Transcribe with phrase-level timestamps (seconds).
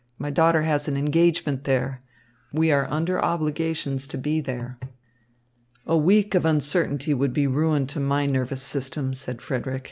[0.17, 2.01] My daughter has an engagement there.
[2.51, 4.79] We are under obligations to be there."
[5.85, 9.79] "A week of uncertainty would be ruin to my nervous system," said Frederick.